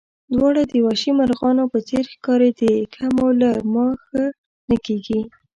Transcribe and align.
دواړه 0.33 0.61
د 0.71 0.73
وحشي 0.85 1.11
مرغانو 1.19 1.63
په 1.73 1.79
څېر 1.87 2.03
ښکارېدې، 2.13 2.73
که 2.93 3.03
مو 3.15 3.27
له 3.41 3.51
ما 3.73 3.87
ښه 4.05 4.23
نه 4.69 4.77
کېږي. 4.85 5.19